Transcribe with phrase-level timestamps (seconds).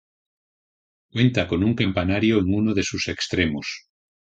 [1.11, 3.85] Cuenta con un campanario en uno de sus extremos.